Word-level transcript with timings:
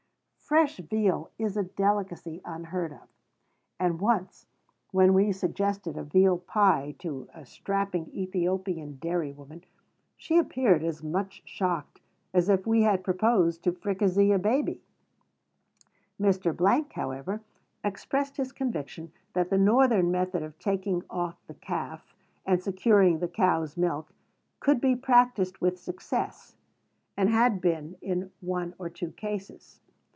Fresh 0.51 0.75
veal 0.79 1.31
is 1.39 1.55
a 1.55 1.63
delicacy 1.63 2.41
unheard 2.43 2.91
of; 2.91 3.07
and 3.79 4.01
once, 4.01 4.47
when 4.91 5.13
we 5.13 5.31
suggested 5.31 5.95
a 5.95 6.03
veal 6.03 6.37
pie 6.39 6.93
to 6.99 7.29
a 7.33 7.45
strapping 7.45 8.07
Ethiopian 8.13 8.97
dairy 8.97 9.31
woman, 9.31 9.63
she 10.17 10.37
appeared 10.37 10.83
as 10.83 11.01
much 11.01 11.41
shocked 11.45 12.01
as 12.33 12.49
if 12.49 12.67
we 12.67 12.81
had 12.81 13.01
proposed 13.01 13.63
to 13.63 13.71
fricassee 13.71 14.33
a 14.33 14.37
baby. 14.37 14.81
Mr., 16.19 16.91
however, 16.91 17.41
expressed 17.81 18.35
his 18.35 18.51
conviction 18.51 19.09
that 19.31 19.49
the 19.49 19.57
Northern 19.57 20.11
method 20.11 20.43
of 20.43 20.59
taking 20.59 21.01
off 21.09 21.37
the 21.47 21.53
calf, 21.53 22.13
and 22.45 22.61
securing 22.61 23.19
the 23.19 23.29
cow's 23.29 23.77
milk, 23.77 24.11
could 24.59 24.81
be 24.81 24.97
practised 24.97 25.59
with 25.59 25.79
success, 25.79 26.57
and 27.15 27.29
had 27.29 27.61
been 27.61 27.95
in 28.01 28.31
one 28.41 28.73
or 28.77 28.89
two 28.89 29.11
cases. 29.13 29.79